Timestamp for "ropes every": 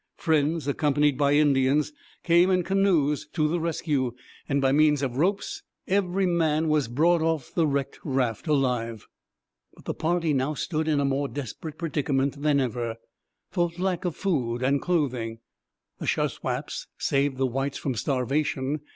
5.17-6.25